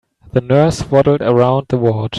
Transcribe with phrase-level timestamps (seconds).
[0.31, 2.09] The nurse waddled around the ward.